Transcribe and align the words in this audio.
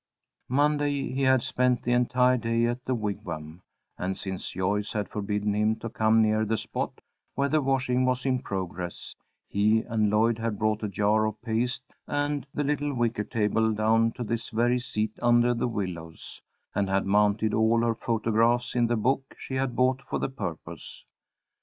Monday 0.49 1.11
he 1.13 1.21
had 1.21 1.43
spent 1.43 1.83
the 1.83 1.91
entire 1.91 2.35
day 2.35 2.65
at 2.65 2.85
the 2.85 2.95
Wigwam, 2.95 3.61
and, 3.99 4.17
since 4.17 4.49
Joyce 4.49 4.93
had 4.93 5.07
forbidden 5.07 5.53
him 5.53 5.75
to 5.75 5.91
come 5.91 6.23
near 6.23 6.43
the 6.43 6.57
spot 6.57 7.01
where 7.35 7.49
the 7.49 7.61
washing 7.61 8.03
was 8.03 8.25
in 8.25 8.39
progress, 8.39 9.13
he 9.47 9.81
and 9.83 10.09
Lloyd 10.09 10.39
had 10.39 10.57
brought 10.57 10.81
a 10.81 10.87
jar 10.87 11.27
of 11.27 11.39
paste 11.43 11.83
and 12.07 12.47
the 12.51 12.63
little 12.63 12.95
wicker 12.95 13.23
table 13.23 13.73
down 13.73 14.11
to 14.13 14.23
this 14.23 14.49
very 14.49 14.79
seat 14.79 15.11
under 15.21 15.53
the 15.53 15.67
willows, 15.67 16.41
and 16.73 16.89
had 16.89 17.05
mounted 17.05 17.53
all 17.53 17.81
her 17.83 17.93
photographs 17.93 18.73
in 18.73 18.87
the 18.87 18.97
book 18.97 19.35
she 19.37 19.53
had 19.53 19.75
bought 19.75 20.01
for 20.01 20.17
the 20.17 20.29
purpose. 20.29 21.05